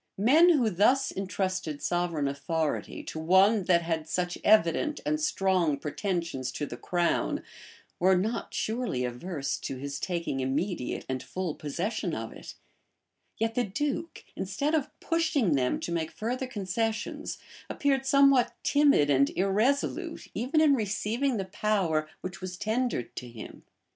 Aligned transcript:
Men 0.17 0.49
who 0.49 0.71
thus 0.71 1.11
intrusted 1.11 1.79
sovereign 1.79 2.27
authority 2.27 3.03
to 3.03 3.19
one 3.19 3.65
that 3.65 3.83
had 3.83 4.09
such 4.09 4.35
evident 4.43 4.99
and 5.05 5.21
strong 5.21 5.77
pretensions 5.77 6.51
to 6.53 6.65
the 6.65 6.75
crown, 6.75 7.43
were 7.99 8.17
not 8.17 8.51
surely 8.51 9.05
averse 9.05 9.57
to 9.57 9.77
his 9.77 9.99
taking 9.99 10.39
immediate 10.39 11.05
and 11.07 11.21
full 11.21 11.53
possession 11.53 12.15
of 12.15 12.33
it; 12.33 12.55
yet 13.37 13.53
the 13.53 13.63
duke, 13.63 14.23
instead 14.35 14.73
of 14.73 14.89
pushing 15.01 15.53
them 15.53 15.79
to 15.81 15.91
make 15.91 16.09
further 16.09 16.47
concessions, 16.47 17.37
appeared 17.69 18.03
somewhat 18.03 18.53
timid 18.63 19.11
and 19.11 19.29
irresolute 19.37 20.29
even 20.33 20.61
in 20.61 20.73
receiving 20.73 21.37
the 21.37 21.45
power 21.45 22.09
which 22.21 22.41
was 22.41 22.57
tendered 22.57 23.15
to 23.15 23.27
him. 23.29 23.61